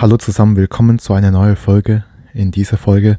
[0.00, 2.04] Hallo zusammen, willkommen zu einer neuen Folge.
[2.32, 3.18] In dieser Folge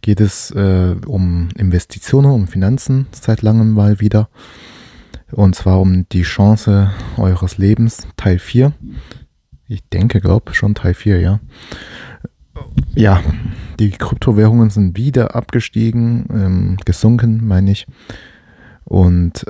[0.00, 4.28] geht es äh, um Investitionen, um Finanzen seit langem mal wieder.
[5.32, 8.72] Und zwar um die Chance eures Lebens, Teil 4.
[9.66, 11.40] Ich denke, glaube schon Teil 4, ja.
[12.94, 13.24] Ja,
[13.80, 17.88] die Kryptowährungen sind wieder abgestiegen, ähm, gesunken, meine ich.
[18.84, 19.46] Und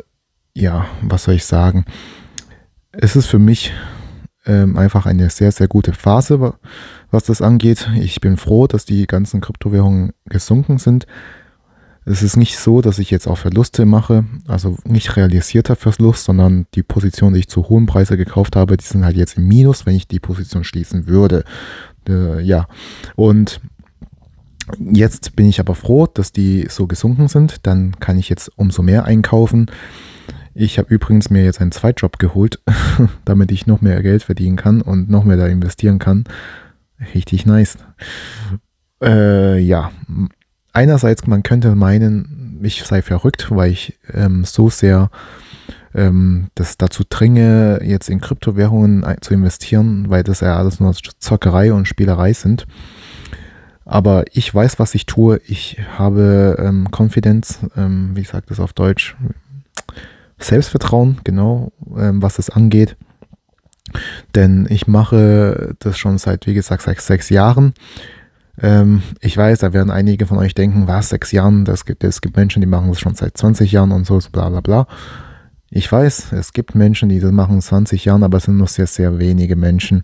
[0.54, 1.84] ja, was soll ich sagen?
[2.90, 3.70] Es ist für mich
[4.46, 6.54] ähm, einfach eine sehr, sehr gute Phase,
[7.10, 7.88] was das angeht.
[7.96, 11.06] Ich bin froh, dass die ganzen Kryptowährungen gesunken sind.
[12.06, 16.66] Es ist nicht so, dass ich jetzt auch Verluste mache, also nicht realisierter Verlust, sondern
[16.74, 19.84] die Position, die ich zu hohen Preisen gekauft habe, die sind halt jetzt im Minus,
[19.84, 21.44] wenn ich die Position schließen würde.
[22.08, 22.66] Äh, ja,
[23.16, 23.60] und
[24.78, 27.66] jetzt bin ich aber froh, dass die so gesunken sind.
[27.66, 29.70] Dann kann ich jetzt umso mehr einkaufen.
[30.54, 32.60] Ich habe übrigens mir jetzt einen Zweitjob geholt,
[33.24, 36.24] damit ich noch mehr Geld verdienen kann und noch mehr da investieren kann.
[37.14, 37.78] Richtig nice.
[39.02, 39.90] Äh, ja,
[40.72, 45.10] einerseits, man könnte meinen, ich sei verrückt, weil ich ähm, so sehr
[45.94, 51.72] ähm, das dazu dringe, jetzt in Kryptowährungen zu investieren, weil das ja alles nur Zockerei
[51.72, 52.66] und Spielerei sind.
[53.84, 55.40] Aber ich weiß, was ich tue.
[55.46, 59.16] Ich habe ähm, Confidence, ähm, wie sagt das auf Deutsch?
[60.40, 62.96] Selbstvertrauen, genau, ähm, was das angeht.
[64.34, 67.74] Denn ich mache das schon seit, wie gesagt, seit sechs Jahren.
[68.62, 72.20] Ähm, ich weiß, da werden einige von euch denken, was, sechs Jahren, das gibt, es
[72.20, 74.86] gibt Menschen, die machen das schon seit 20 Jahren und so, bla bla bla.
[75.70, 78.86] Ich weiß, es gibt Menschen, die das machen 20 Jahren, aber es sind nur sehr,
[78.86, 80.02] sehr wenige Menschen.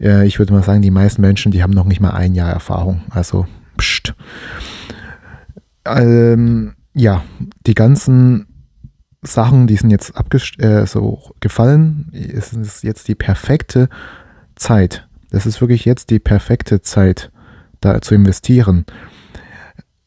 [0.00, 2.50] Äh, ich würde mal sagen, die meisten Menschen, die haben noch nicht mal ein Jahr
[2.50, 3.02] Erfahrung.
[3.10, 3.46] Also,
[3.78, 4.14] pst.
[5.86, 7.24] Ähm, ja,
[7.66, 8.46] die ganzen
[9.22, 10.12] Sachen, die sind jetzt
[10.58, 12.10] äh, so gefallen.
[12.12, 13.88] Es ist jetzt die perfekte
[14.56, 15.06] Zeit.
[15.30, 17.30] Das ist wirklich jetzt die perfekte Zeit,
[17.80, 18.84] da zu investieren.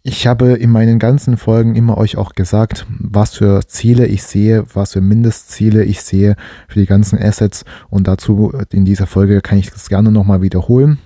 [0.04, 4.64] Ich habe in meinen ganzen Folgen immer euch auch gesagt, was für Ziele ich sehe,
[4.76, 6.36] was für Mindestziele ich sehe
[6.68, 7.66] für die ganzen Assets.
[7.90, 11.00] Und dazu in dieser Folge kann ich das gerne nochmal wiederholen.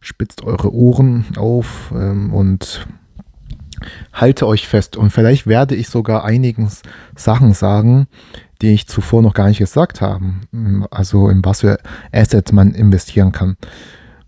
[0.00, 2.86] Spitzt eure Ohren auf ähm, und
[4.12, 4.96] halte euch fest.
[4.96, 6.70] Und vielleicht werde ich sogar einigen
[7.16, 8.06] Sachen sagen,
[8.60, 10.34] die ich zuvor noch gar nicht gesagt habe.
[10.90, 11.78] Also in was für
[12.12, 13.56] Assets man investieren kann.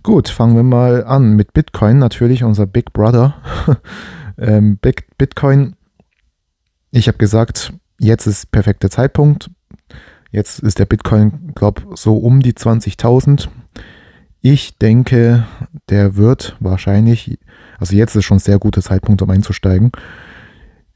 [0.03, 3.35] Gut, fangen wir mal an mit Bitcoin, natürlich unser Big Brother.
[4.39, 4.79] ähm,
[5.19, 5.77] Bitcoin,
[6.91, 9.51] ich habe gesagt, jetzt ist perfekter Zeitpunkt.
[10.33, 13.49] Jetzt ist der Bitcoin, glaube so um die 20.000.
[14.41, 15.45] Ich denke,
[15.91, 17.39] der wird wahrscheinlich
[17.81, 19.91] also jetzt ist schon ein sehr guter Zeitpunkt, um einzusteigen.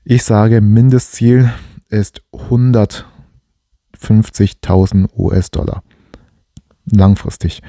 [0.05, 1.51] Ich sage, Mindestziel
[1.89, 5.83] ist 150.000 US-Dollar.
[6.85, 7.63] Langfristig.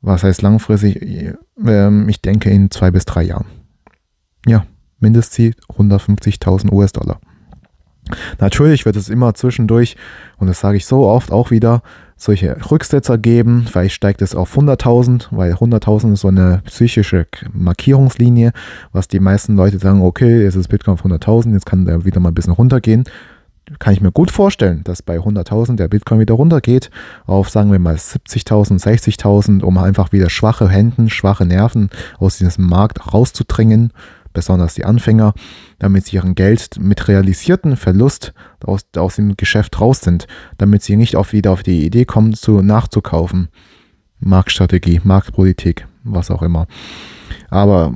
[0.00, 1.34] Was heißt langfristig?
[1.64, 3.46] Ähm, ich denke in zwei bis drei Jahren.
[4.46, 4.64] Ja,
[5.00, 7.18] Mindestziel 150.000 US-Dollar.
[8.38, 9.96] Natürlich wird es immer zwischendurch,
[10.36, 11.82] und das sage ich so oft auch wieder,
[12.22, 13.66] solche Rücksetzer geben.
[13.68, 18.52] Vielleicht steigt es auf 100.000, weil 100.000 ist so eine psychische Markierungslinie,
[18.92, 22.20] was die meisten Leute sagen, okay, jetzt ist Bitcoin auf 100.000, jetzt kann der wieder
[22.20, 23.04] mal ein bisschen runtergehen.
[23.78, 26.90] Kann ich mir gut vorstellen, dass bei 100.000 der Bitcoin wieder runtergeht
[27.26, 32.68] auf, sagen wir mal, 70.000, 60.000, um einfach wieder schwache Händen, schwache Nerven aus diesem
[32.68, 33.92] Markt rauszudrängen
[34.32, 35.34] besonders die Anfänger,
[35.78, 38.32] damit sie ihren Geld mit realisierten Verlust
[38.64, 40.26] aus, aus dem Geschäft raus sind,
[40.58, 43.48] damit sie nicht auch wieder auf die Idee kommen, zu nachzukaufen.
[44.20, 46.66] Marktstrategie, Marktpolitik, was auch immer.
[47.52, 47.92] Aber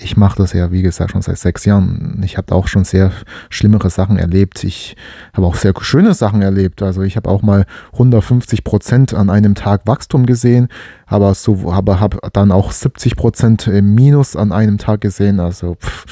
[0.00, 2.20] ich mache das ja, wie gesagt, schon seit sechs Jahren.
[2.24, 3.10] Ich habe auch schon sehr
[3.50, 4.62] schlimmere Sachen erlebt.
[4.62, 4.94] Ich
[5.32, 6.80] habe auch sehr schöne Sachen erlebt.
[6.82, 10.68] Also ich habe auch mal 150 Prozent an einem Tag Wachstum gesehen,
[11.04, 15.40] aber so, habe dann auch 70 Prozent Minus an einem Tag gesehen.
[15.40, 16.04] Also pff,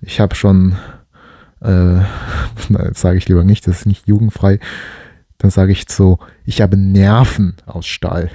[0.00, 0.74] ich habe schon,
[1.60, 2.00] äh,
[2.92, 4.58] sage ich lieber nicht, das ist nicht jugendfrei.
[5.38, 8.30] Dann sage ich so, ich habe Nerven aus Stahl.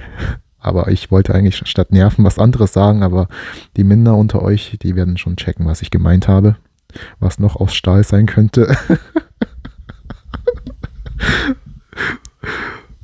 [0.66, 3.28] Aber ich wollte eigentlich statt Nerven was anderes sagen, aber
[3.76, 6.56] die Minder unter euch, die werden schon checken, was ich gemeint habe.
[7.20, 8.76] Was noch aus Stahl sein könnte.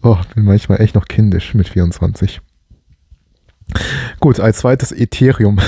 [0.02, 2.40] oh, bin manchmal echt noch kindisch mit 24.
[4.18, 5.60] Gut, als zweites Ethereum.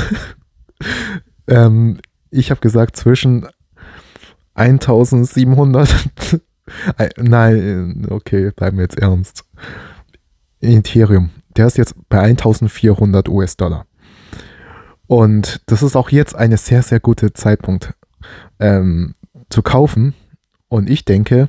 [1.46, 2.00] ähm,
[2.30, 3.46] ich habe gesagt zwischen
[4.54, 5.94] 1700.
[7.18, 9.44] Nein, okay, bleiben wir jetzt ernst.
[10.60, 13.86] Ethereum der ist jetzt bei 1400 US-Dollar.
[15.06, 17.94] Und das ist auch jetzt eine sehr, sehr gute Zeitpunkt
[18.58, 19.14] ähm,
[19.50, 20.14] zu kaufen.
[20.68, 21.48] Und ich denke,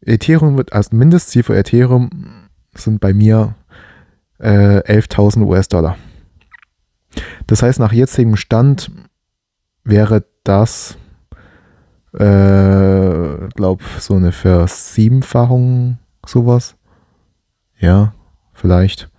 [0.00, 3.54] Ethereum wird als Mindestziel für Ethereum sind bei mir
[4.38, 5.96] äh, 11.000 US-Dollar.
[7.46, 8.90] Das heißt, nach jetzigem Stand
[9.84, 10.96] wäre das,
[12.12, 16.76] äh, glaube so eine Versiebenfachung, sowas.
[17.78, 18.14] Ja,
[18.52, 19.10] vielleicht.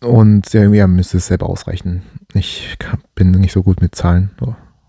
[0.00, 2.02] Und ja, müsste es selber ausreichen.
[2.34, 2.76] Ich
[3.14, 4.30] bin nicht so gut mit Zahlen.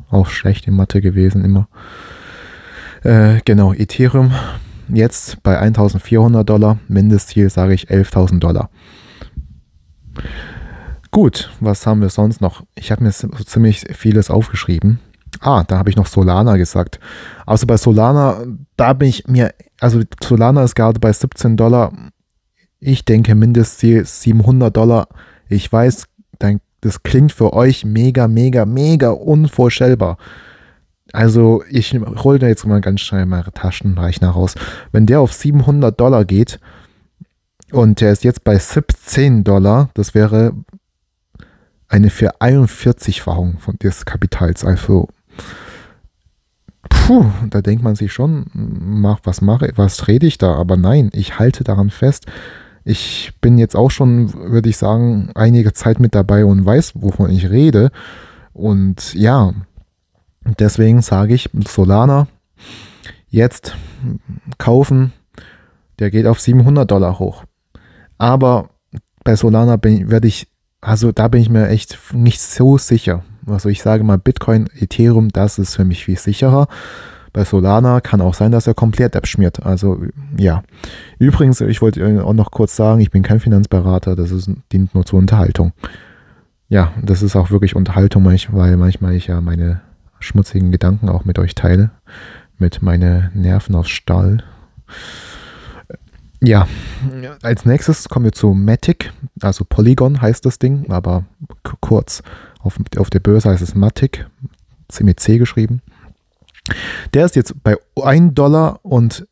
[0.10, 1.68] Auch schlecht in Mathe gewesen immer.
[3.04, 4.32] Äh, genau, Ethereum
[4.88, 6.80] jetzt bei 1400 Dollar.
[6.88, 8.70] Mindestziel sage ich 11.000 Dollar.
[11.12, 12.64] Gut, was haben wir sonst noch?
[12.76, 15.00] Ich habe mir so ziemlich vieles aufgeschrieben.
[15.40, 17.00] Ah, da habe ich noch Solana gesagt.
[17.46, 18.44] Also bei Solana,
[18.78, 21.92] da bin ich mir, also Solana ist gerade bei 17 Dollar.
[22.80, 25.08] Ich denke Mindestziel 700 Dollar.
[25.50, 26.08] Ich weiß,
[26.82, 30.18] das klingt für euch mega, mega, mega unvorstellbar.
[31.14, 34.56] Also ich hole da jetzt mal ganz schnell meine Taschenrechner raus.
[34.92, 36.60] Wenn der auf 700 Dollar geht
[37.72, 40.54] und der ist jetzt bei 17 Dollar, das wäre
[41.88, 44.66] eine für 41-fachung von des Kapitals.
[44.66, 45.08] Also
[46.90, 50.54] puh, da denkt man sich schon, mach, was mache, was rede ich da?
[50.56, 52.26] Aber nein, ich halte daran fest.
[52.88, 57.32] Ich bin jetzt auch schon, würde ich sagen, einige Zeit mit dabei und weiß, wovon
[57.32, 57.90] ich rede.
[58.54, 59.54] Und ja,
[60.60, 62.28] deswegen sage ich, Solana
[63.28, 63.76] jetzt
[64.60, 65.14] kaufen,
[65.98, 67.44] der geht auf 700 Dollar hoch.
[68.20, 68.70] Aber
[69.24, 70.48] bei Solana werde ich,
[70.80, 73.24] also da bin ich mir echt nicht so sicher.
[73.48, 76.68] Also ich sage mal, Bitcoin, Ethereum, das ist für mich viel sicherer.
[77.36, 79.66] Bei Solana kann auch sein, dass er komplett abschmiert.
[79.66, 80.02] Also
[80.38, 80.64] ja.
[81.20, 85.06] Übrigens, ich wollte auch noch kurz sagen, ich bin kein Finanzberater, das ist, dient nur
[85.06, 85.74] zur Unterhaltung.
[86.70, 89.82] Ja, das ist auch wirklich Unterhaltung, weil manchmal ich ja meine
[90.22, 91.92] schmutzigen Gedanken auch mit euch teile.
[92.58, 94.42] Mit meinen Nerven aus Stahl.
[96.42, 96.70] Ja,
[97.44, 99.12] als nächstes kommen wir zu Matic,
[99.42, 101.26] also Polygon heißt das Ding, aber
[101.82, 102.24] kurz
[102.60, 104.26] auf, auf der Börse heißt es Matic,
[105.02, 105.82] mit C geschrieben.
[107.14, 109.26] Der ist jetzt bei 1 Dollar und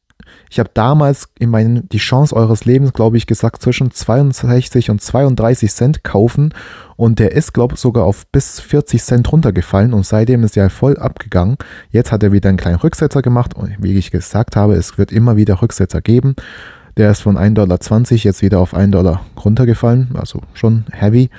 [0.49, 5.01] ich habe damals in meinen Die Chance eures Lebens, glaube ich, gesagt, zwischen 62 und
[5.01, 6.53] 32 Cent kaufen.
[6.95, 10.69] Und der ist, glaube ich, sogar auf bis 40 Cent runtergefallen und seitdem ist er
[10.69, 11.57] voll abgegangen.
[11.89, 15.11] Jetzt hat er wieder einen kleinen Rücksetzer gemacht und wie ich gesagt habe, es wird
[15.11, 16.35] immer wieder Rücksetzer geben.
[16.97, 17.79] Der ist von 1,20 Dollar
[18.11, 21.29] jetzt wieder auf 1 Dollar runtergefallen, also schon heavy.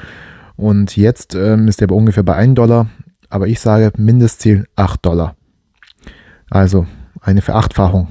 [0.57, 2.89] Und jetzt ähm, ist er ungefähr bei 1 Dollar,
[3.29, 5.37] aber ich sage Mindestziel 8 Dollar.
[6.51, 6.87] Also
[7.21, 8.09] eine Verachtfachung.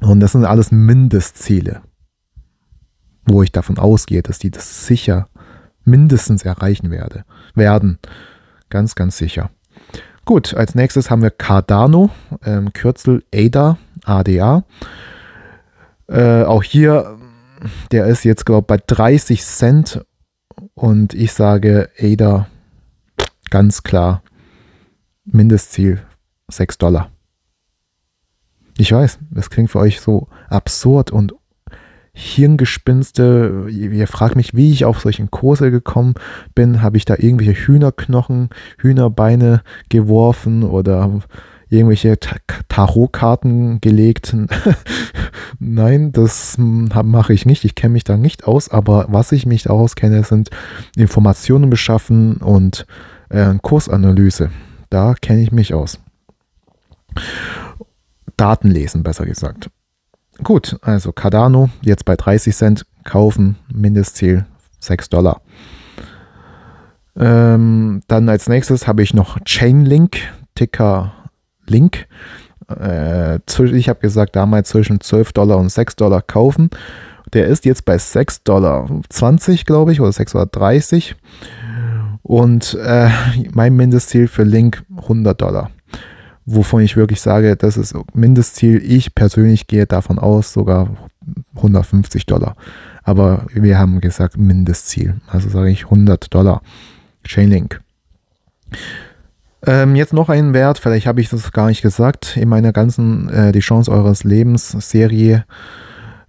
[0.00, 1.82] Und das sind alles Mindestziele,
[3.24, 5.28] wo ich davon ausgehe, dass die das sicher
[5.84, 7.24] mindestens erreichen werde,
[7.54, 7.98] werden.
[8.68, 9.50] Ganz, ganz sicher.
[10.24, 12.10] Gut, als nächstes haben wir Cardano,
[12.44, 14.64] ähm, Kürzel ADA, ADA.
[16.08, 17.18] Äh, auch hier,
[17.90, 20.04] der ist jetzt, glaube ich, bei 30 Cent
[20.74, 22.46] und ich sage ADA
[23.50, 24.22] ganz klar
[25.24, 26.02] Mindestziel
[26.48, 27.11] 6 Dollar.
[28.78, 31.34] Ich weiß, das klingt für euch so absurd und
[32.14, 33.66] Hirngespinste.
[33.70, 36.14] Ihr fragt mich, wie ich auf solchen Kurse gekommen
[36.54, 36.82] bin.
[36.82, 41.20] Habe ich da irgendwelche Hühnerknochen, Hühnerbeine geworfen oder
[41.70, 42.18] irgendwelche
[42.68, 44.36] Tarotkarten gelegt?
[45.58, 47.64] Nein, das mache ich nicht.
[47.64, 48.68] Ich kenne mich da nicht aus.
[48.68, 50.50] Aber was ich mich auskenne, sind
[50.96, 52.86] Informationen beschaffen und
[53.30, 54.50] äh, Kursanalyse.
[54.90, 55.98] Da kenne ich mich aus.
[58.36, 59.70] Daten lesen, besser gesagt.
[60.42, 64.46] Gut, also Cardano jetzt bei 30 Cent kaufen, Mindestziel
[64.80, 65.42] 6 Dollar.
[67.16, 70.16] Ähm, dann als nächstes habe ich noch Chainlink,
[70.54, 71.12] Ticker
[71.66, 72.06] Link.
[72.68, 76.70] Äh, ich habe gesagt, damals zwischen 12 Dollar und 6 Dollar kaufen.
[77.34, 81.16] Der ist jetzt bei 6 Dollar 20, glaube ich, oder 6 Dollar 30.
[82.22, 83.10] Und äh,
[83.52, 85.70] mein Mindestziel für Link 100 Dollar
[86.44, 88.82] wovon ich wirklich sage, das ist Mindestziel.
[88.84, 90.88] Ich persönlich gehe davon aus, sogar
[91.56, 92.56] 150 Dollar.
[93.02, 95.20] Aber wir haben gesagt Mindestziel.
[95.28, 96.62] Also sage ich 100 Dollar.
[97.24, 97.80] Chainlink.
[99.64, 103.28] Ähm, jetzt noch ein Wert, vielleicht habe ich das gar nicht gesagt, in meiner ganzen
[103.28, 105.44] äh, Die Chance eures Lebens Serie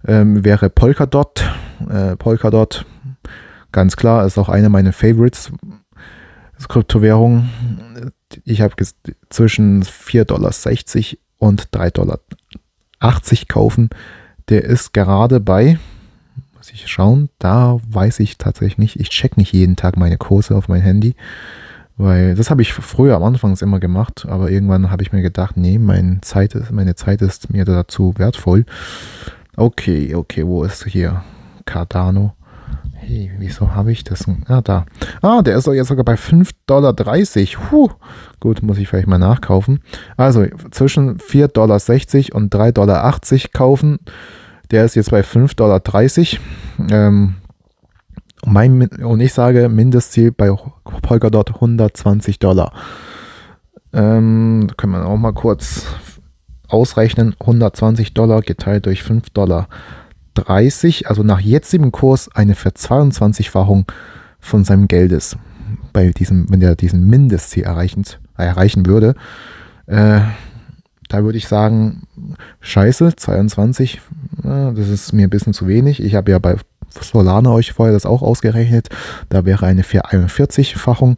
[0.06, 1.42] ähm, wäre Polkadot.
[1.90, 2.86] Äh, Polkadot,
[3.72, 5.50] ganz klar, ist auch eine meiner Favorites.
[6.68, 7.50] Kryptowährung
[8.44, 8.74] ich habe
[9.30, 10.52] zwischen 4,60 Dollar
[11.38, 12.18] und 3,80 Dollar
[13.48, 13.90] kaufen.
[14.48, 15.78] Der ist gerade bei,
[16.56, 19.00] muss ich schauen, da weiß ich tatsächlich nicht.
[19.00, 21.14] Ich check nicht jeden Tag meine Kurse auf mein Handy,
[21.96, 25.56] weil das habe ich früher am Anfang immer gemacht, aber irgendwann habe ich mir gedacht,
[25.56, 28.66] nee, meine Zeit, ist, meine Zeit ist mir dazu wertvoll.
[29.56, 31.22] Okay, okay, wo ist hier?
[31.64, 32.34] Cardano.
[33.06, 34.24] Hey, wieso habe ich das?
[34.46, 34.86] Ah, da.
[35.20, 37.70] Ah, der ist doch jetzt sogar bei 5,30 Dollar.
[37.70, 37.90] Huh.
[38.40, 39.80] Gut, muss ich vielleicht mal nachkaufen.
[40.16, 41.76] Also zwischen 4,60 Dollar
[42.34, 43.20] und 3,80 Dollar
[43.52, 43.98] kaufen.
[44.70, 45.82] Der ist jetzt bei 5,30 Dollar.
[46.90, 47.34] Ähm,
[48.46, 50.50] mein, und ich sage Mindestziel bei
[51.02, 52.72] Polkadot 120 Dollar.
[53.92, 55.84] Ähm, können wir auch mal kurz
[56.68, 57.36] ausrechnen.
[57.38, 59.68] 120 Dollar geteilt durch 5 Dollar
[60.34, 63.86] 30, also nach jetzigem Kurs eine Ver22-fachung
[64.40, 65.36] von seinem Geldes.
[65.92, 68.04] Bei diesem, wenn er diesen Mindestziel erreichen,
[68.36, 69.14] erreichen würde.
[69.86, 70.20] Äh,
[71.08, 72.02] da würde ich sagen,
[72.60, 74.00] scheiße, 22,
[74.42, 76.02] äh, das ist mir ein bisschen zu wenig.
[76.02, 76.56] Ich habe ja bei
[77.00, 78.88] Solana euch vorher das auch ausgerechnet.
[79.28, 81.16] Da wäre eine 441-Fachung.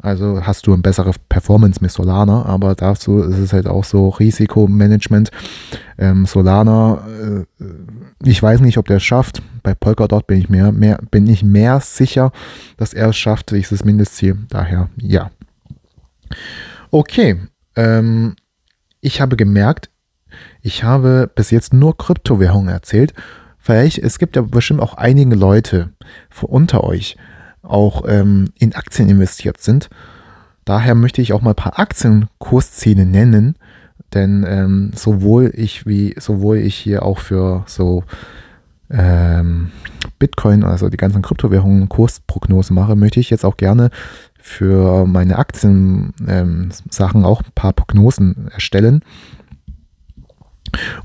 [0.00, 4.10] Also hast du eine bessere Performance mit Solana, aber dazu ist es halt auch so
[4.10, 5.30] Risikomanagement.
[5.98, 7.64] Ähm, Solana, äh,
[8.24, 9.42] ich weiß nicht, ob der es schafft.
[9.62, 12.32] Bei Polkadot bin ich mehr, mehr, bin ich mehr sicher,
[12.76, 14.38] dass er es schafft, dieses Mindestziel.
[14.50, 15.30] Daher ja.
[16.90, 17.40] Okay,
[17.74, 18.36] ähm,
[19.00, 19.90] ich habe gemerkt,
[20.62, 23.14] ich habe bis jetzt nur Kryptowährungen erzählt
[23.68, 25.90] Vielleicht, es gibt ja bestimmt auch einige Leute
[26.40, 27.18] unter euch
[27.68, 29.88] auch ähm, in Aktien investiert sind.
[30.64, 33.56] Daher möchte ich auch mal ein paar Aktienkursziele nennen,
[34.12, 38.04] denn ähm, sowohl ich wie sowohl ich hier auch für so
[38.90, 39.70] ähm,
[40.18, 43.90] Bitcoin, also die ganzen Kryptowährungen Kursprognosen mache, möchte ich jetzt auch gerne
[44.38, 49.02] für meine Aktiensachen ähm, auch ein paar Prognosen erstellen.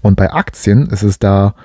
[0.02, 1.56] Und bei Aktien ist es da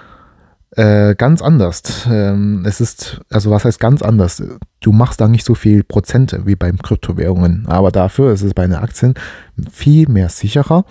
[0.78, 2.06] äh, ganz anders.
[2.08, 4.40] Ähm, es ist, also was heißt ganz anders?
[4.78, 8.62] Du machst da nicht so viel Prozente wie beim Kryptowährungen, aber dafür ist es bei
[8.62, 9.14] einer Aktien
[9.72, 10.84] viel mehr sicherer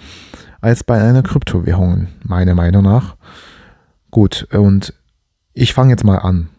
[0.60, 3.16] als bei einer Kryptowährung, meiner Meinung nach.
[4.12, 4.94] Gut, und
[5.54, 6.50] ich fange jetzt mal an.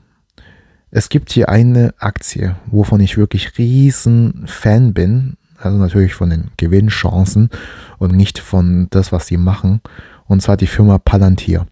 [0.91, 5.37] Es gibt hier eine Aktie, wovon ich wirklich riesen Fan bin.
[5.59, 7.51] Also natürlich von den Gewinnchancen
[7.99, 9.83] und nicht von das, was sie machen.
[10.27, 11.67] Und zwar die Firma Palantir.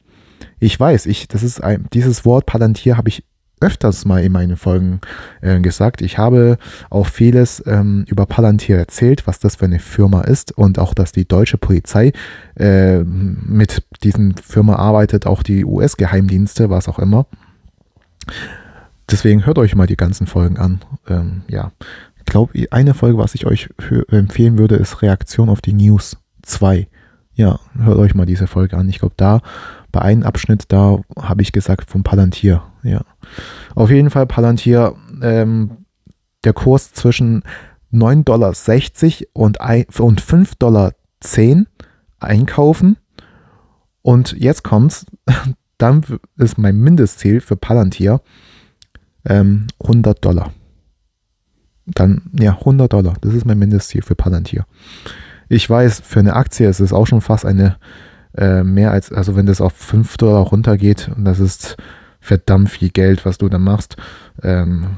[0.59, 3.25] Ich weiß, ich, das ist ein, dieses Wort Palantir habe ich
[3.61, 5.01] öfters mal in meinen Folgen
[5.41, 6.03] äh, gesagt.
[6.03, 6.59] Ich habe
[6.91, 11.13] auch vieles ähm, über Palantir erzählt, was das für eine Firma ist und auch, dass
[11.13, 12.13] die deutsche Polizei
[12.57, 17.27] äh, mit diesen Firma arbeitet, auch die US-Geheimdienste, was auch immer.
[19.11, 20.81] Deswegen hört euch mal die ganzen Folgen an.
[21.09, 21.73] Ähm, ja,
[22.19, 23.71] ich glaube, eine Folge, was ich euch
[24.11, 26.89] empfehlen würde, ist Reaktion auf die News 2.
[27.35, 28.89] Ja, hört euch mal diese Folge an.
[28.89, 29.41] Ich glaube, da
[29.97, 32.63] bei einem Abschnitt, da habe ich gesagt vom Palantir.
[32.83, 33.01] Ja.
[33.75, 35.87] Auf jeden Fall Palantir, ähm,
[36.45, 37.45] der Kurs zwischen
[37.95, 38.53] 9,60 Dollar
[39.33, 39.59] und,
[39.99, 40.93] und 5,10 Dollar
[42.21, 42.99] einkaufen.
[44.03, 45.07] Und jetzt kommt's,
[45.79, 46.05] dann
[46.37, 48.21] ist mein Mindestziel für Palantir
[49.25, 50.53] ähm, 100 Dollar.
[51.87, 53.15] Dann, ja, 100 Dollar.
[53.23, 54.67] Das ist mein Mindestziel für Palantir.
[55.49, 57.79] Ich weiß, für eine Aktie ist es auch schon fast eine
[58.37, 61.77] äh, mehr als, also wenn das auf 5 Dollar runtergeht, und das ist
[62.21, 63.97] verdammt viel Geld, was du da machst,
[64.43, 64.97] ähm,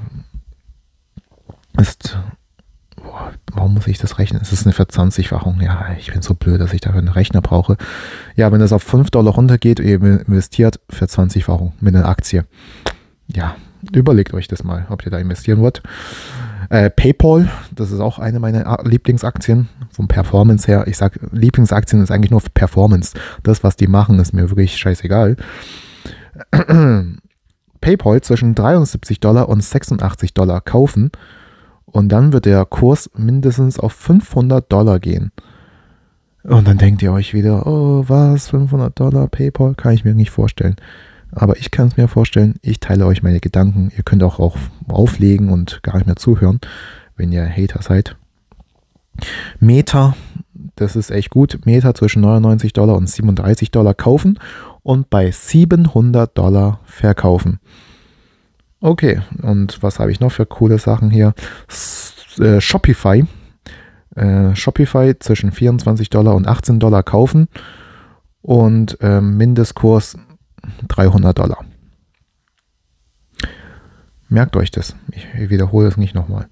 [1.79, 2.19] ist,
[2.97, 4.41] boah, warum muss ich das rechnen?
[4.43, 5.61] Es ist eine Verzwanzigfachung.
[5.61, 7.77] Ja, ich bin so blöd, dass ich dafür einen Rechner brauche.
[8.35, 12.45] Ja, wenn das auf 5 Dollar runtergeht, ihr investiert 20-fachung mit einer Aktie.
[13.27, 13.57] Ja,
[13.93, 15.83] überlegt euch das mal, ob ihr da investieren wollt.
[16.71, 20.87] Äh, PayPal, das ist auch eine meiner Lieblingsaktien vom Performance her.
[20.87, 23.15] Ich sage, Lieblingsaktien ist eigentlich nur Performance.
[23.43, 25.37] Das, was die machen, ist mir wirklich scheißegal.
[27.81, 31.11] PayPal zwischen 73 Dollar und 86 Dollar kaufen
[31.87, 35.33] und dann wird der Kurs mindestens auf 500 Dollar gehen.
[36.43, 40.31] Und dann denkt ihr euch wieder, oh was, 500 Dollar PayPal, kann ich mir nicht
[40.31, 40.77] vorstellen.
[41.33, 43.93] Aber ich kann es mir vorstellen, ich teile euch meine Gedanken.
[43.97, 44.39] Ihr könnt auch,
[44.89, 46.61] auflegen und gar nicht mehr zuhören,
[47.17, 48.17] wenn ihr Hater seid.
[49.61, 50.15] Meta,
[50.77, 51.61] das ist echt gut.
[51.65, 54.39] Meta zwischen 99 Dollar und 37 Dollar kaufen
[54.83, 57.61] und bei 700 Dollar verkaufen.
[58.81, 61.35] Okay, und was habe ich noch für coole Sachen hier?
[61.69, 63.27] S äh, Shopify.
[64.15, 67.49] Äh, Shopify zwischen 24 Dollar und 18 Dollar kaufen
[68.43, 70.17] und äh, Mindestkurs
[70.89, 71.65] 300 Dollar.
[74.29, 74.95] Merkt euch das.
[75.13, 76.49] Ich wiederhole es nicht nochmal.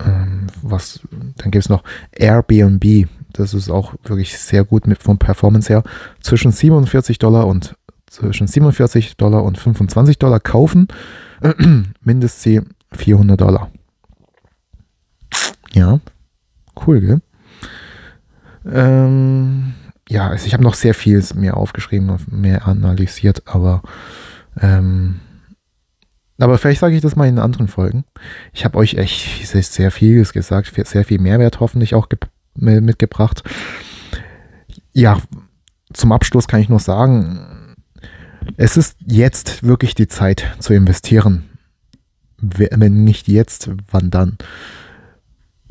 [0.00, 3.08] Ähm, was, dann gibt es noch Airbnb.
[3.32, 5.82] Das ist auch wirklich sehr gut mit vom Performance her.
[6.20, 10.88] Zwischen 47 Dollar und zwischen 47 Dollar und 25 Dollar kaufen.
[12.00, 13.70] Mindestziel 400 Dollar.
[15.72, 16.00] Ja,
[16.86, 17.20] cool, gell?
[18.64, 19.74] Ähm,
[20.08, 23.82] ja, also ich habe noch sehr viel mehr aufgeschrieben und mehr analysiert, aber
[24.60, 25.20] ähm,
[26.40, 28.04] aber vielleicht sage ich das mal in anderen Folgen.
[28.52, 32.06] Ich habe euch echt sehr vieles gesagt, sehr viel Mehrwert hoffentlich auch
[32.54, 33.42] mitgebracht.
[34.92, 35.20] Ja,
[35.92, 37.76] zum Abschluss kann ich nur sagen,
[38.56, 41.50] es ist jetzt wirklich die Zeit zu investieren.
[42.38, 44.38] Wenn nicht jetzt, wann dann?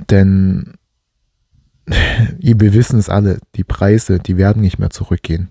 [0.10, 0.74] Denn
[1.88, 5.50] wir wissen es alle, die Preise, die werden nicht mehr zurückgehen.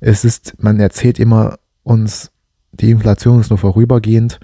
[0.00, 2.30] Es ist, man erzählt immer uns,
[2.72, 4.38] die Inflation ist nur vorübergehend,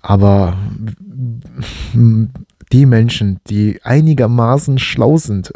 [0.00, 0.56] aber
[2.72, 5.52] die Menschen, die einigermaßen schlau sind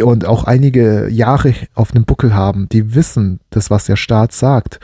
[0.00, 4.80] und auch einige Jahre auf dem Buckel haben, die wissen, das, was der Staat sagt,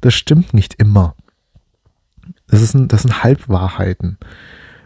[0.00, 1.14] das stimmt nicht immer.
[2.48, 4.18] Das, ist ein, das sind Halbwahrheiten.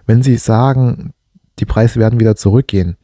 [0.06, 1.12] Wenn sie sagen,
[1.58, 2.96] die Preise werden wieder zurückgehen.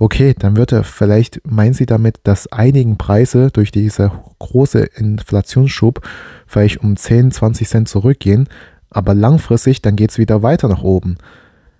[0.00, 6.00] Okay, dann wird er vielleicht, meinen Sie damit, dass einigen Preise durch diese große Inflationsschub
[6.46, 8.48] vielleicht um 10, 20 Cent zurückgehen,
[8.90, 11.18] aber langfristig dann geht es wieder weiter nach oben.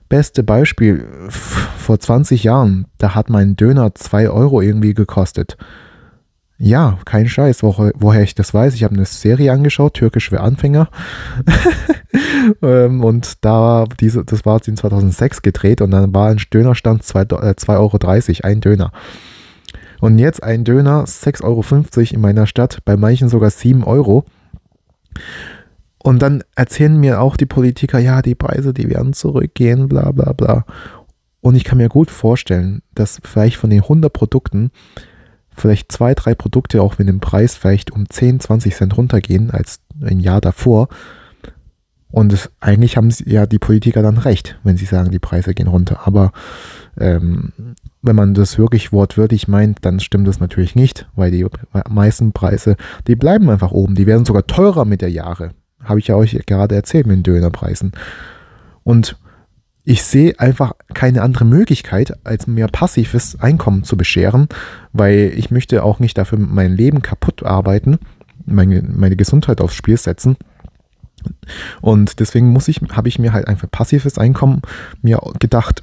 [0.09, 5.57] Beste Beispiel, vor 20 Jahren, da hat mein Döner 2 Euro irgendwie gekostet.
[6.64, 8.75] Ja, kein Scheiß, wo, woher ich das weiß.
[8.75, 10.90] Ich habe eine Serie angeschaut, Türkisch für Anfänger.
[12.62, 17.69] ähm, und da, diese, das war in 2006 gedreht und dann war ein Dönerstand 2,30
[17.69, 17.99] äh, Euro,
[18.45, 18.92] ein Döner.
[20.00, 24.25] Und jetzt ein Döner 6,50 Euro in meiner Stadt, bei manchen sogar 7 Euro.
[25.99, 30.33] Und dann erzählen mir auch die Politiker, ja, die Preise, die werden zurückgehen, bla bla
[30.33, 30.64] bla.
[31.40, 34.71] Und ich kann mir gut vorstellen, dass vielleicht von den 100 Produkten
[35.55, 39.81] vielleicht zwei, drei Produkte auch mit dem Preis vielleicht um 10, 20 Cent runtergehen als
[40.01, 40.89] ein Jahr davor.
[42.11, 45.67] Und es, eigentlich haben ja die Politiker dann recht, wenn sie sagen, die Preise gehen
[45.67, 46.01] runter.
[46.05, 46.33] Aber
[46.99, 47.53] ähm,
[48.03, 51.47] wenn man das wirklich wortwörtlich meint, dann stimmt das natürlich nicht, weil die
[51.89, 53.95] meisten Preise, die bleiben einfach oben.
[53.95, 55.53] Die werden sogar teurer mit der Jahre.
[55.83, 57.93] Habe ich ja euch gerade erzählt mit den Dönerpreisen.
[58.85, 59.17] Und
[59.85, 64.49] ich sehe einfach keine andere Möglichkeit, als mir passives Einkommen zu bescheren,
[64.92, 67.99] weil ich möchte auch nicht dafür mein Leben kaputt arbeiten,
[68.47, 70.37] meine, meine Gesundheit aufs Spiel setzen.
[71.81, 74.62] Und deswegen muss ich, habe ich mir halt einfach passives Einkommen
[75.03, 75.83] mir gedacht,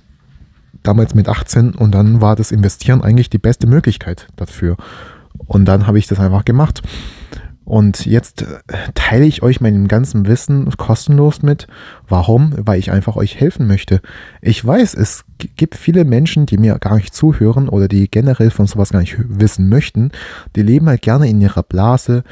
[0.84, 4.78] damals mit 18 und dann war das Investieren eigentlich die beste Möglichkeit dafür.
[5.46, 6.82] Und dann habe ich das einfach gemacht.
[7.70, 8.56] Und jetzt äh,
[8.96, 11.68] teile ich euch mein ganzen Wissen kostenlos mit.
[12.08, 12.52] Warum?
[12.58, 14.02] Weil ich einfach euch helfen möchte.
[14.42, 15.24] Ich weiß, es
[15.56, 19.18] gibt viele Menschen, die mir gar nicht zuhören oder die generell von sowas gar nicht
[19.20, 20.12] wissen möchten.
[20.56, 22.24] Die leben halt gerne in ihrer Blase.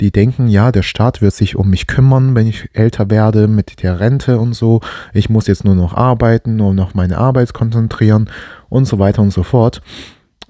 [0.00, 3.82] Die denken, ja, der Staat wird sich um mich kümmern, wenn ich älter werde mit
[3.82, 4.80] der Rente und so.
[5.12, 8.30] Ich muss jetzt nur noch arbeiten, nur noch meine Arbeit konzentrieren
[8.68, 9.82] und so weiter und so fort.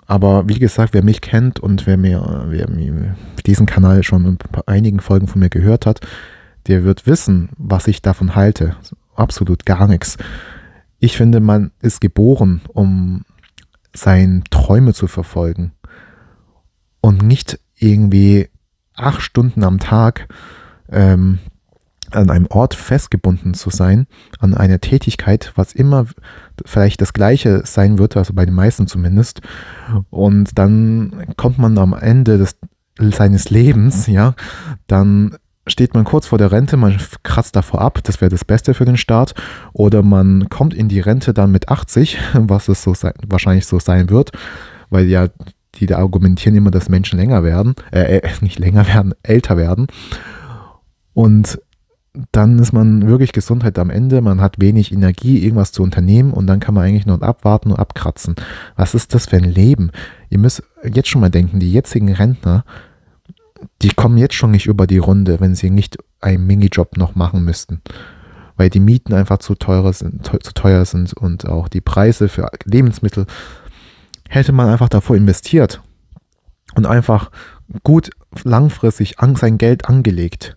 [0.06, 4.38] Aber wie gesagt, wer mich kennt und wer mir, wer mir diesen Kanal schon in
[4.66, 6.00] einigen Folgen von mir gehört hat,
[6.66, 8.76] der wird wissen, was ich davon halte.
[9.14, 10.16] Absolut gar nichts.
[10.98, 13.24] Ich finde, man ist geboren, um
[13.94, 15.72] seine Träume zu verfolgen
[17.00, 18.48] und nicht irgendwie
[18.94, 20.28] acht Stunden am Tag
[20.90, 21.38] ähm,
[22.14, 24.06] an einem Ort festgebunden zu sein,
[24.38, 26.06] an einer Tätigkeit, was immer
[26.64, 29.40] vielleicht das gleiche sein wird, also bei den meisten zumindest.
[30.10, 32.56] Und dann kommt man am Ende des,
[32.98, 34.34] seines Lebens, ja,
[34.86, 38.74] dann steht man kurz vor der Rente, man kratzt davor ab, das wäre das Beste
[38.74, 39.34] für den Staat,
[39.72, 43.78] oder man kommt in die Rente dann mit 80, was es so sein, wahrscheinlich so
[43.78, 44.32] sein wird,
[44.90, 45.28] weil ja
[45.76, 49.86] die da argumentieren immer, dass Menschen länger werden, äh, äh nicht länger werden, älter werden.
[51.12, 51.60] Und
[52.30, 56.46] dann ist man wirklich Gesundheit am Ende, man hat wenig Energie, irgendwas zu unternehmen und
[56.46, 58.36] dann kann man eigentlich nur abwarten und abkratzen.
[58.76, 59.90] Was ist das für ein Leben?
[60.30, 62.64] Ihr müsst jetzt schon mal denken, die jetzigen Rentner,
[63.82, 67.44] die kommen jetzt schon nicht über die Runde, wenn sie nicht einen Minijob noch machen
[67.44, 67.80] müssten.
[68.56, 72.48] Weil die Mieten einfach zu teuer sind, zu teuer sind und auch die Preise für
[72.64, 73.26] Lebensmittel
[74.28, 75.82] hätte man einfach davor investiert
[76.76, 77.32] und einfach
[77.82, 78.10] gut
[78.44, 80.56] langfristig an sein Geld angelegt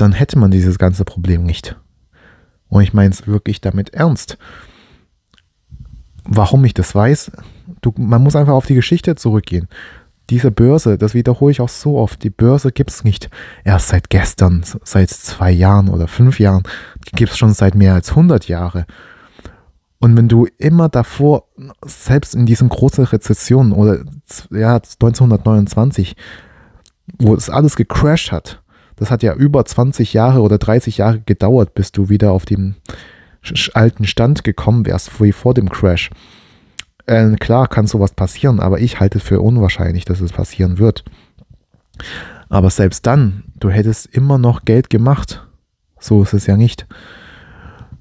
[0.00, 1.76] dann hätte man dieses ganze Problem nicht.
[2.68, 4.38] Und ich meine es wirklich damit ernst.
[6.24, 7.32] Warum ich das weiß,
[7.82, 9.68] du, man muss einfach auf die Geschichte zurückgehen.
[10.30, 13.30] Diese Börse, das wiederhole ich auch so oft, die Börse gibt es nicht
[13.64, 16.62] erst seit gestern, seit zwei Jahren oder fünf Jahren,
[17.08, 18.84] die gibt es schon seit mehr als 100 Jahren.
[19.98, 21.48] Und wenn du immer davor,
[21.84, 24.04] selbst in diesen großen Rezessionen oder
[24.50, 26.14] ja, 1929,
[27.18, 28.59] wo es alles gecrashed hat,
[29.00, 32.76] das hat ja über 20 Jahre oder 30 Jahre gedauert, bis du wieder auf den
[33.72, 36.10] alten Stand gekommen wärst, wie vor dem Crash.
[37.06, 41.04] äh, klar kann sowas passieren, aber ich halte es für unwahrscheinlich, dass es passieren wird.
[42.50, 45.46] Aber selbst dann, du hättest immer noch Geld gemacht.
[45.98, 46.86] So ist es ja nicht.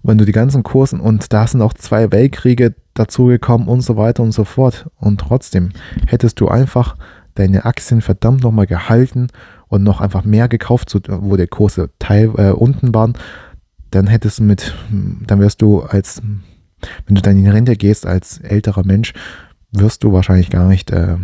[0.04, 4.22] Wenn du die ganzen Kursen und da sind auch zwei Weltkriege dazugekommen und so weiter
[4.22, 4.90] und so fort.
[4.98, 5.70] Und trotzdem
[6.08, 6.98] hättest du einfach
[7.36, 9.28] deine Aktien verdammt nochmal gehalten
[9.70, 13.14] und noch einfach mehr gekauft, wo der Kurse Teil äh, unten waren,
[13.92, 14.74] dann hättest du mit,
[15.26, 16.22] dann wirst du als,
[17.06, 19.14] wenn du dann in Rente gehst als älterer Mensch,
[19.72, 21.18] wirst du wahrscheinlich gar nicht äh,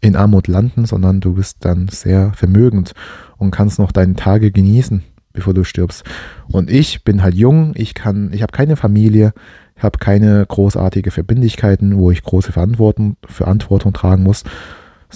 [0.00, 2.92] in Armut landen, sondern du bist dann sehr vermögend
[3.36, 6.04] und kannst noch deine Tage genießen, bevor du stirbst.
[6.48, 9.32] Und ich bin halt jung, ich kann, ich habe keine Familie,
[9.76, 14.44] ich habe keine großartige Verbindlichkeiten, wo ich große Verantwortung, Verantwortung tragen muss.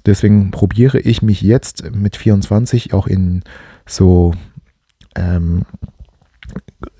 [0.07, 3.43] Deswegen probiere ich mich jetzt mit 24 auch in
[3.87, 4.33] so
[5.15, 5.63] ähm,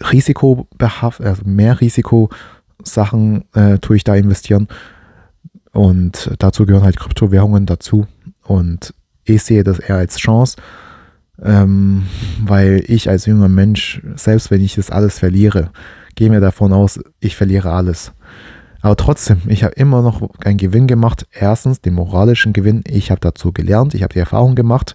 [0.01, 4.69] Risikobehaft, also mehr Risikosachen äh, tue ich da investieren.
[5.73, 8.07] Und dazu gehören halt Kryptowährungen dazu.
[8.43, 10.57] Und ich sehe das eher als Chance,
[11.43, 12.07] ähm,
[12.45, 15.71] weil ich als junger Mensch, selbst wenn ich das alles verliere,
[16.17, 18.13] gehe mir davon aus, ich verliere alles.
[18.83, 21.27] Aber trotzdem, ich habe immer noch einen Gewinn gemacht.
[21.33, 22.83] Erstens den moralischen Gewinn.
[22.87, 24.95] Ich habe dazu gelernt, ich habe die Erfahrung gemacht.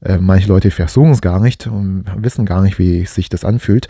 [0.00, 3.88] Äh, manche Leute versuchen es gar nicht und wissen gar nicht, wie sich das anfühlt.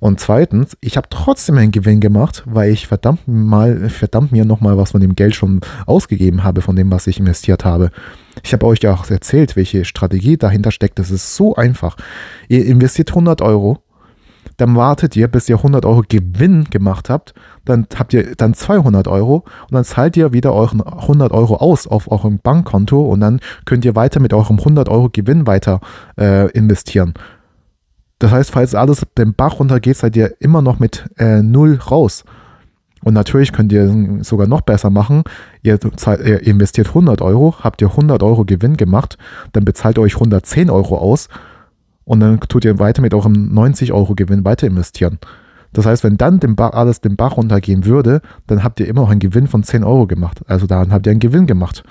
[0.00, 4.76] Und zweitens, ich habe trotzdem einen Gewinn gemacht, weil ich verdammt mal, verdammt mir nochmal
[4.76, 7.90] was von dem Geld schon ausgegeben habe, von dem, was ich investiert habe.
[8.42, 10.98] Ich habe euch ja auch erzählt, welche Strategie dahinter steckt.
[10.98, 11.96] Das ist so einfach.
[12.48, 13.78] Ihr investiert 100 Euro,
[14.62, 19.08] dann wartet ihr, bis ihr 100 Euro Gewinn gemacht habt, dann habt ihr dann 200
[19.08, 23.40] Euro und dann zahlt ihr wieder euren 100 Euro aus auf eurem Bankkonto und dann
[23.64, 25.80] könnt ihr weiter mit eurem 100 Euro Gewinn weiter
[26.16, 27.14] äh, investieren.
[28.20, 32.24] Das heißt, falls alles den Bach runtergeht, seid ihr immer noch mit äh, null raus.
[33.02, 35.24] Und natürlich könnt ihr sogar noch besser machen.
[35.64, 35.76] Ihr,
[36.24, 39.18] ihr, investiert 100 Euro, habt ihr 100 Euro Gewinn gemacht,
[39.54, 41.28] dann bezahlt ihr euch 110 Euro aus
[42.04, 45.18] und dann tut ihr weiter mit eurem 90 Euro Gewinn weiter investieren.
[45.72, 49.10] Das heißt, wenn dann Bach, alles den Bach runtergehen würde, dann habt ihr immer noch
[49.10, 50.42] einen Gewinn von 10 Euro gemacht.
[50.46, 51.82] Also dann habt ihr einen Gewinn gemacht.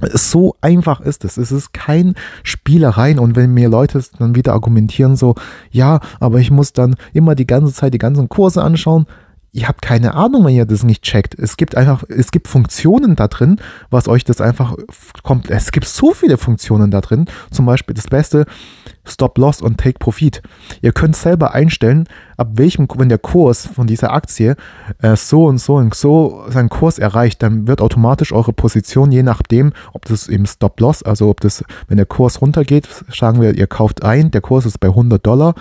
[0.00, 1.38] So einfach ist es.
[1.38, 3.18] Es ist kein Spielereien.
[3.18, 5.34] Und wenn mir Leute dann wieder argumentieren, so,
[5.70, 9.06] ja, aber ich muss dann immer die ganze Zeit die ganzen Kurse anschauen,
[9.52, 11.34] ihr habt keine Ahnung, wenn ihr das nicht checkt.
[11.36, 13.56] Es gibt einfach, es gibt Funktionen da drin,
[13.90, 14.76] was euch das einfach
[15.22, 15.50] kommt.
[15.50, 17.26] Es gibt so viele Funktionen da drin.
[17.50, 18.44] Zum Beispiel das Beste,
[19.10, 20.42] Stop Loss und Take Profit.
[20.82, 24.56] Ihr könnt selber einstellen, ab welchem, wenn der Kurs von dieser Aktie
[25.02, 29.22] äh, so und so und so seinen Kurs erreicht, dann wird automatisch eure Position, je
[29.22, 33.54] nachdem, ob das im Stop Loss, also ob das, wenn der Kurs runtergeht, sagen wir,
[33.54, 35.54] ihr kauft ein, der Kurs ist bei 100 Dollar,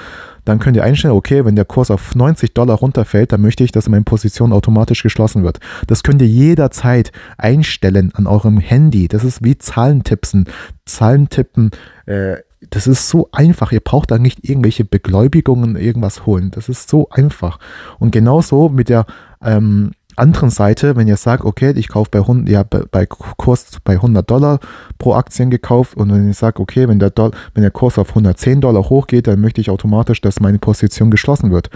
[0.48, 3.74] dann könnt ihr einstellen, okay, wenn der Kurs auf 90 Dollar runterfällt, dann möchte ich,
[3.74, 5.60] dass meine Position automatisch geschlossen wird.
[5.88, 9.10] Das könnt ihr jederzeit einstellen an eurem Handy.
[9.10, 10.46] Das ist wie Zahlentippsen.
[10.86, 11.72] Zahlentippen,
[12.06, 12.38] äh,
[12.70, 13.72] das ist so einfach.
[13.72, 16.52] Ihr braucht da nicht irgendwelche Begläubigungen, irgendwas holen.
[16.52, 17.60] Das ist so einfach.
[18.00, 19.06] Und genauso mit der
[19.42, 23.94] ähm, anderen Seite, wenn ihr sagt, okay, ich kaufe bei 100, ja, bei Kurs bei
[23.94, 24.60] 100 Dollar
[24.98, 27.12] pro Aktien gekauft und wenn ich sage, okay, wenn der,
[27.54, 31.52] wenn der Kurs auf 110 Dollar hochgeht, dann möchte ich automatisch, dass meine Position geschlossen
[31.52, 31.70] wird.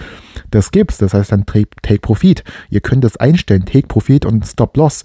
[0.50, 2.44] Das gibt's, das heißt dann take Profit.
[2.70, 5.04] Ihr könnt das einstellen, Take Profit und Stop Loss.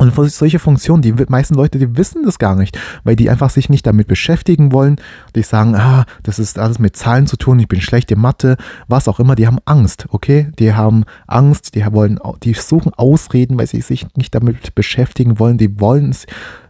[0.00, 3.68] Und solche Funktionen, die meisten Leute, die wissen das gar nicht, weil die einfach sich
[3.68, 4.96] nicht damit beschäftigen wollen.
[5.36, 8.56] Die sagen, ah, das ist alles mit Zahlen zu tun, ich bin schlecht in Mathe,
[8.88, 9.34] was auch immer.
[9.34, 10.52] Die haben Angst, okay?
[10.58, 15.58] Die haben Angst, die wollen, die suchen Ausreden, weil sie sich nicht damit beschäftigen wollen.
[15.58, 16.24] Die wollen es.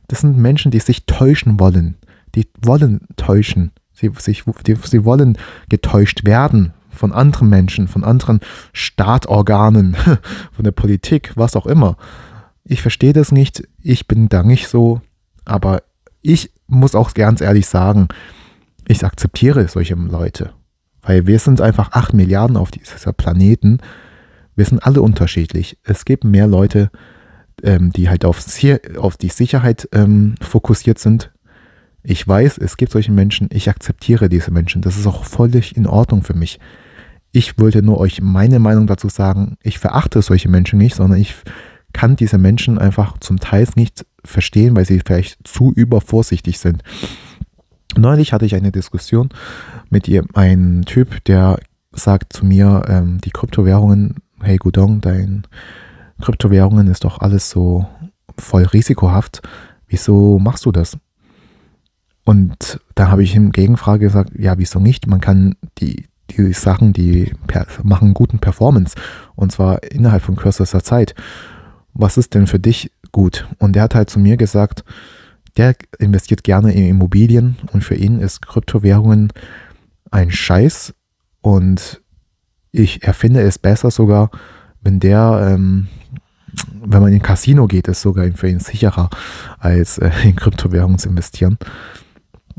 [0.08, 1.94] Das sind Menschen, die sich täuschen wollen.
[2.34, 3.70] Die wollen täuschen.
[3.92, 5.38] Sie, sich, die, sie wollen
[5.68, 8.40] getäuscht werden von anderen Menschen, von anderen
[8.72, 9.94] Staatorganen,
[10.50, 11.96] von der Politik, was auch immer.
[12.64, 15.00] Ich verstehe das nicht, ich bin da nicht so,
[15.44, 15.82] aber
[16.22, 18.08] ich muss auch ganz ehrlich sagen,
[18.86, 20.52] ich akzeptiere solche Leute,
[21.02, 23.78] weil wir sind einfach 8 Milliarden auf dieser Planeten.
[24.56, 25.78] Wir sind alle unterschiedlich.
[25.84, 26.90] Es gibt mehr Leute,
[27.62, 28.44] ähm, die halt auf,
[28.98, 31.32] auf die Sicherheit ähm, fokussiert sind.
[32.02, 34.82] Ich weiß, es gibt solche Menschen, ich akzeptiere diese Menschen.
[34.82, 36.58] Das ist auch völlig in Ordnung für mich.
[37.32, 39.56] Ich wollte nur euch meine Meinung dazu sagen.
[39.62, 41.34] Ich verachte solche Menschen nicht, sondern ich
[41.92, 46.82] kann diese Menschen einfach zum Teil nicht verstehen, weil sie vielleicht zu übervorsichtig sind.
[47.96, 49.30] Neulich hatte ich eine Diskussion
[49.88, 51.58] mit einem Typ, der
[51.92, 55.42] sagt zu mir, ähm, die Kryptowährungen, hey Gudong, dein
[56.20, 57.86] Kryptowährungen ist doch alles so
[58.38, 59.42] voll risikohaft.
[59.88, 60.96] Wieso machst du das?
[62.24, 65.06] Und da habe ich ihm Gegenfrage gesagt, ja, wieso nicht?
[65.06, 67.32] Man kann die, die Sachen, die
[67.82, 68.94] machen guten Performance
[69.34, 71.14] und zwar innerhalb von kürzester Zeit.
[71.94, 73.48] Was ist denn für dich gut?
[73.58, 74.84] Und der hat halt zu mir gesagt,
[75.56, 79.32] der investiert gerne in Immobilien und für ihn ist Kryptowährungen
[80.10, 80.94] ein Scheiß
[81.40, 82.00] und
[82.72, 84.30] ich erfinde es besser sogar,
[84.80, 85.88] wenn der, ähm,
[86.82, 89.10] wenn man in ein Casino geht, ist sogar für ihn sicherer,
[89.58, 91.58] als äh, in Kryptowährungen zu investieren.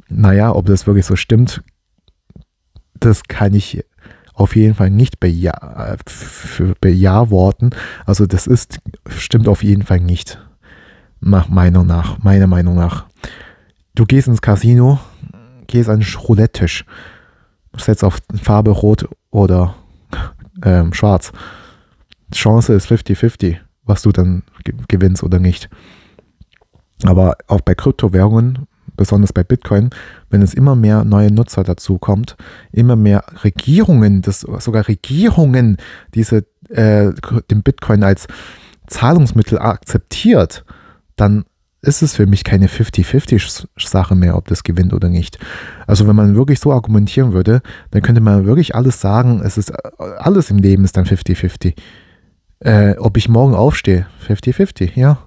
[0.09, 1.63] Naja, ob das wirklich so stimmt,
[2.99, 3.83] das kann ich
[4.41, 5.95] auf jeden Fall nicht beja
[6.81, 7.71] bejahworten.
[8.05, 10.39] Also das ist, stimmt auf jeden Fall nicht.
[11.19, 13.05] Nach meiner nach, meiner Meinung nach.
[13.93, 14.99] Du gehst ins Casino,
[15.67, 16.85] gehst an den Roulette-Tisch,
[17.77, 19.75] setzt auf Farbe Rot oder
[20.63, 21.31] ähm, Schwarz.
[22.33, 24.43] Chance ist 50-50, was du dann
[24.87, 25.69] gewinnst oder nicht.
[27.03, 28.67] Aber auch bei Kryptowährungen
[29.01, 29.89] besonders bei Bitcoin,
[30.29, 32.37] wenn es immer mehr neue Nutzer dazu kommt,
[32.71, 35.77] immer mehr Regierungen, das, sogar Regierungen
[36.13, 37.11] diese, äh,
[37.49, 38.27] den Bitcoin als
[38.85, 40.63] Zahlungsmittel akzeptiert,
[41.15, 41.45] dann
[41.81, 45.39] ist es für mich keine 50-50-Sache mehr, ob das gewinnt oder nicht.
[45.87, 49.71] Also wenn man wirklich so argumentieren würde, dann könnte man wirklich alles sagen, es ist
[49.97, 51.73] alles im Leben ist dann 50-50.
[52.59, 55.17] Äh, ob ich morgen aufstehe, 50-50, ja.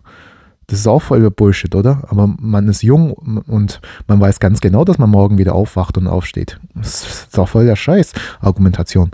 [0.66, 2.02] Das ist auch voll Bullshit, oder?
[2.08, 6.06] Aber man ist jung und man weiß ganz genau, dass man morgen wieder aufwacht und
[6.06, 6.58] aufsteht.
[6.74, 9.10] Das ist auch voll der Scheiß, Argumentation.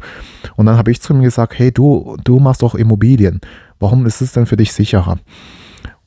[0.57, 3.41] Und dann habe ich zu ihm gesagt, hey, du, du machst doch Immobilien.
[3.79, 5.19] Warum ist es denn für dich sicherer?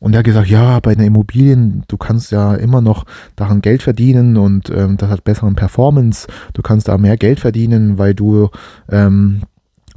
[0.04, 3.06] Und er hat gesagt, ja, bei den Immobilien, du kannst ja immer noch
[3.38, 6.28] daran Geld verdienen und ähm, das hat besseren Performance.
[6.52, 8.50] Du kannst da mehr Geld verdienen, weil du
[8.90, 9.44] ähm,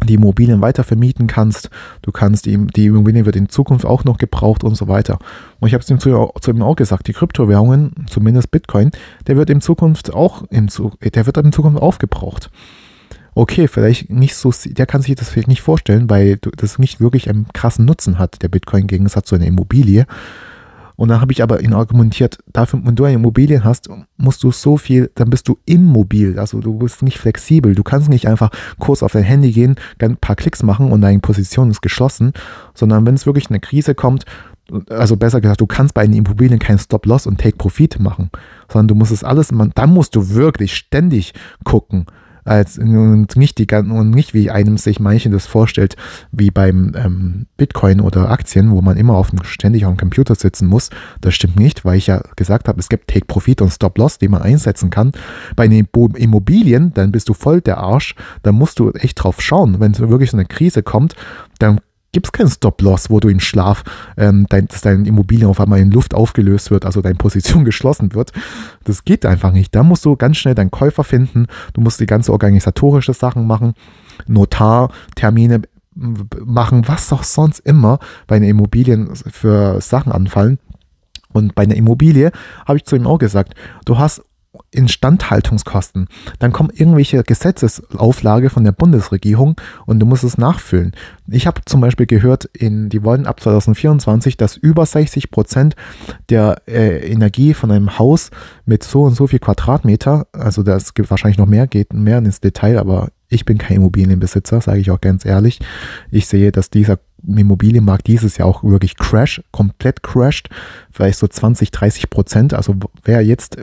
[0.05, 1.71] die Immobilien weiter vermieten kannst.
[2.03, 5.19] Du kannst die, die Immobilien wird in Zukunft auch noch gebraucht und so weiter.
[5.61, 8.91] Und ich habe es ihm zu, zu, ihm auch gesagt, die Kryptowährungen, zumindest Bitcoin,
[9.27, 10.71] der wird in Zukunft auch in,
[11.15, 12.51] der wird in Zukunft aufgebraucht.
[13.35, 17.29] Okay, vielleicht nicht so, der kann sich das vielleicht nicht vorstellen, weil das nicht wirklich
[17.29, 20.07] einen krassen Nutzen hat, der Bitcoin im Gegensatz zu einer Immobilie.
[20.97, 24.51] Und dann habe ich aber ihn argumentiert, dafür, wenn du eine Immobilie hast, musst du
[24.51, 26.39] so viel, dann bist du immobil.
[26.39, 27.75] Also du bist nicht flexibel.
[27.75, 31.21] Du kannst nicht einfach kurz auf dein Handy gehen, ein paar Klicks machen und deine
[31.21, 32.33] Position ist geschlossen,
[32.75, 34.25] sondern wenn es wirklich eine Krise kommt,
[34.89, 38.31] also besser gesagt, du kannst bei den Immobilien keinen Stop-Loss und Take-Profit machen,
[38.71, 42.07] sondern du musst es alles, dann musst du wirklich ständig gucken
[42.47, 45.97] als und nicht die und nicht wie einem sich manchen das vorstellt,
[46.31, 50.35] wie beim ähm, Bitcoin oder Aktien, wo man immer auf dem, ständig auf dem Computer
[50.35, 50.91] sitzen muss.
[51.21, 54.19] Das stimmt nicht, weil ich ja gesagt habe, es gibt Take Profit und Stop Loss,
[54.19, 55.13] die man einsetzen kann.
[55.57, 59.81] Bei den Immobilien, dann bist du voll der Arsch, dann musst du echt drauf schauen,
[59.81, 61.15] wenn wirklich so eine Krise kommt,
[61.59, 61.81] dann
[62.17, 63.85] gibt es keinen Stop-Loss, wo du in Schlaf,
[64.17, 68.15] ähm, dein, dass deine Immobilie auf einmal in Luft aufgelöst wird, also deine Position geschlossen
[68.15, 68.33] wird.
[68.85, 69.75] Das geht einfach nicht.
[69.75, 71.47] Da musst du ganz schnell deinen Käufer finden.
[71.75, 73.75] Du musst die ganze organisatorische Sachen machen,
[74.27, 75.61] Notartermine
[75.95, 80.59] machen, was auch sonst immer bei den Immobilien für Sachen anfallen.
[81.35, 82.33] Und bei einer Immobilie
[82.65, 84.23] habe ich zu ihm auch gesagt, du hast
[84.71, 86.09] Instandhaltungskosten.
[86.39, 90.93] Dann kommen irgendwelche Gesetzesauflage von der Bundesregierung und du musst es nachfüllen.
[91.29, 95.77] Ich habe zum Beispiel gehört, in, die wollen ab 2024, dass über 60 Prozent
[96.29, 98.31] der äh, Energie von einem Haus
[98.65, 102.41] mit so und so viel Quadratmeter, also das gibt wahrscheinlich noch mehr, geht mehr ins
[102.41, 105.59] Detail, aber ich bin kein Immobilienbesitzer, sage ich auch ganz ehrlich.
[106.11, 110.49] Ich sehe, dass dieser Immobilienmarkt dieses Jahr auch wirklich crash, komplett crasht,
[110.93, 112.55] vielleicht so 20, 30 Prozent.
[112.55, 113.57] Also wer jetzt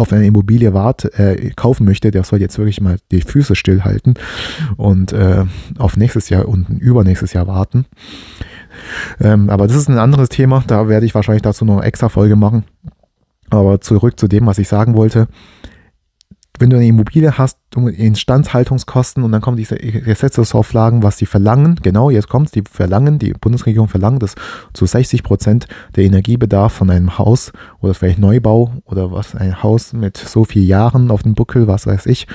[0.00, 4.14] auf eine Immobilie wart, äh, kaufen möchte, der soll jetzt wirklich mal die Füße stillhalten
[4.76, 5.44] und äh,
[5.78, 7.86] auf nächstes Jahr und übernächstes Jahr warten.
[9.20, 12.08] Ähm, aber das ist ein anderes Thema, da werde ich wahrscheinlich dazu noch eine extra
[12.08, 12.64] Folge machen.
[13.50, 15.28] Aber zurück zu dem, was ich sagen wollte
[16.60, 22.10] wenn du eine Immobilie hast, Instandhaltungskosten und dann kommen diese Gesetzesauflagen, was sie verlangen, genau,
[22.10, 24.34] jetzt kommt die verlangen, die Bundesregierung verlangt, dass
[24.74, 29.94] zu 60 Prozent der Energiebedarf von einem Haus oder vielleicht Neubau oder was, ein Haus
[29.94, 32.26] mit so vielen Jahren auf dem Buckel, was weiß ich,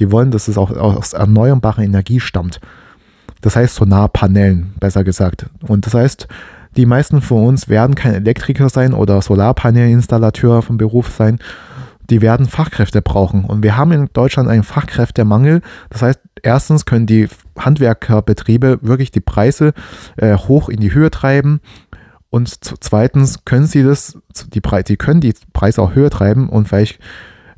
[0.00, 2.60] die wollen, dass es auch aus erneuerbarer Energie stammt.
[3.42, 5.46] Das heißt Solarpanelen, besser gesagt.
[5.62, 6.26] Und das heißt,
[6.76, 11.38] die meisten von uns werden kein Elektriker sein oder Solarpanelinstallateur vom Beruf sein,
[12.10, 13.44] die werden Fachkräfte brauchen.
[13.44, 15.60] Und wir haben in Deutschland einen Fachkräftemangel.
[15.90, 19.72] Das heißt, erstens können die Handwerkerbetriebe wirklich die Preise
[20.16, 21.60] äh, hoch in die Höhe treiben.
[22.30, 22.48] Und
[22.80, 24.18] zweitens können sie das,
[24.48, 27.00] die, Pre die können die Preise auch höher treiben und vielleicht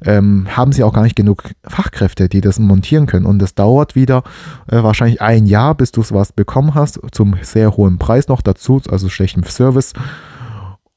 [0.05, 3.27] ähm, haben sie auch gar nicht genug Fachkräfte, die das montieren können.
[3.27, 4.23] Und es dauert wieder
[4.69, 8.81] äh, wahrscheinlich ein Jahr, bis du sowas bekommen hast, zum sehr hohen Preis noch dazu,
[8.89, 9.93] also schlechtem Service.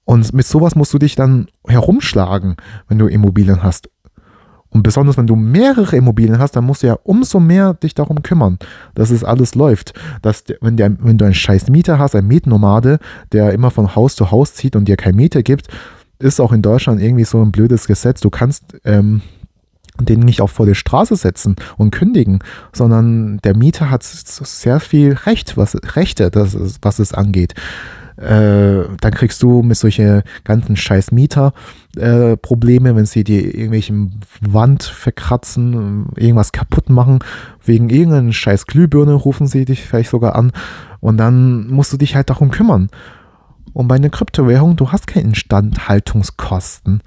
[0.05, 3.89] Und mit sowas musst du dich dann herumschlagen, wenn du Immobilien hast.
[4.73, 8.23] Und besonders wenn du mehrere Immobilien hast, dann musst du ja umso mehr dich darum
[8.23, 8.57] kümmern,
[8.95, 9.93] dass es alles läuft.
[10.23, 12.97] Dass, wenn, der, wenn du einen scheiß Mieter hast, einen Mietnomade,
[13.31, 15.67] der immer von Haus zu Haus zieht und dir kein Mieter gibt,
[16.17, 18.19] ist auch in Deutschland irgendwie so ein blödes Gesetz.
[18.19, 19.21] Du kannst ähm,
[19.99, 22.39] den nicht auch vor die Straße setzen und kündigen,
[22.73, 27.53] sondern der Mieter hat sehr viel Recht, was, Rechte, das, was es angeht.
[28.17, 31.53] Äh, dann kriegst du mit solchen ganzen scheiß Mieter
[31.95, 37.19] äh, Probleme, wenn sie dir irgendwelchen Wand verkratzen, irgendwas kaputt machen,
[37.65, 40.51] wegen irgendeiner scheiß Glühbirne rufen sie dich vielleicht sogar an
[40.99, 42.89] und dann musst du dich halt darum kümmern.
[43.73, 47.01] Und bei einer Kryptowährung, du hast keine Instandhaltungskosten,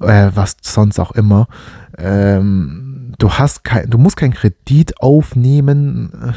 [0.00, 1.48] äh, was sonst auch immer.
[1.96, 6.34] Ähm, du hast kein, du musst keinen Kredit aufnehmen.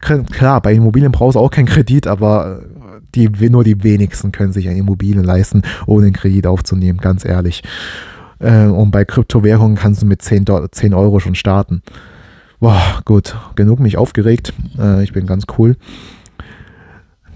[0.00, 2.62] Klar, bei Immobilien brauchst du auch keinen Kredit, aber
[3.14, 7.62] die, nur die wenigsten können sich eine Immobilie leisten, ohne einen Kredit aufzunehmen, ganz ehrlich.
[8.38, 11.82] Äh, und bei Kryptowährungen kannst du mit 10, 10 Euro schon starten.
[12.60, 14.52] Boah, gut, genug mich aufgeregt.
[14.78, 15.76] Äh, ich bin ganz cool.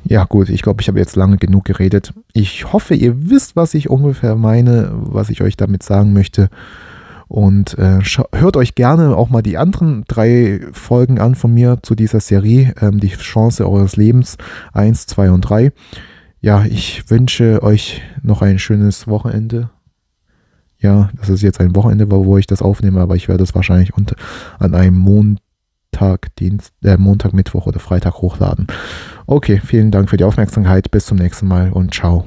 [0.05, 2.13] Ja, gut, ich glaube, ich habe jetzt lange genug geredet.
[2.33, 6.51] Ich hoffe, ihr wisst, was ich ungefähr meine, was ich euch damit sagen möchte.
[7.33, 8.01] Und äh,
[8.35, 12.75] hört euch gerne auch mal die anderen drei Folgen an von mir zu dieser Serie,
[12.79, 14.37] ähm, die Chance eures Lebens
[14.75, 15.73] 1, 2 und 3.
[16.43, 19.71] Ja, ich wünsche euch noch ein schönes Wochenende.
[20.79, 23.95] Ja, das ist jetzt ein Wochenende, wo ich das aufnehme, aber ich werde es wahrscheinlich
[23.95, 24.15] unter,
[24.59, 28.67] an einem Montag, Dienst, äh, Montag, Mittwoch oder Freitag hochladen.
[29.27, 30.91] Okay, vielen Dank für die Aufmerksamkeit.
[30.91, 32.27] Bis zum nächsten Mal und ciao.